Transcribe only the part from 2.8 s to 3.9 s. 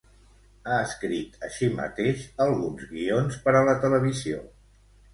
guions per a la